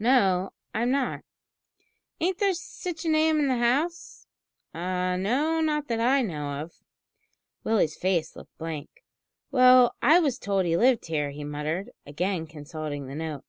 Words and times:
"No, 0.00 0.50
I'm 0.74 0.90
not." 0.90 1.20
"Ain't 2.20 2.38
there 2.38 2.52
sitch 2.54 3.04
a 3.04 3.08
name 3.08 3.38
in 3.38 3.46
the 3.46 3.56
house?" 3.58 4.26
"No, 4.74 5.60
not 5.60 5.86
that 5.86 6.00
I 6.00 6.22
know 6.22 6.60
of." 6.60 6.72
Willie's 7.62 7.96
face 7.96 8.34
looked 8.34 8.58
blank. 8.58 9.04
"Well, 9.52 9.94
I 10.02 10.18
was 10.18 10.38
told 10.40 10.66
he 10.66 10.76
lived 10.76 11.06
here," 11.06 11.30
he 11.30 11.44
muttered, 11.44 11.92
again 12.04 12.48
consulting 12.48 13.06
the 13.06 13.14
note. 13.14 13.44